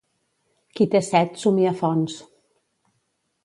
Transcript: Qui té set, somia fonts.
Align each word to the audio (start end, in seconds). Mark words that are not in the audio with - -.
Qui 0.79 0.87
té 0.95 1.01
set, 1.09 1.39
somia 1.43 1.77
fonts. 1.85 2.19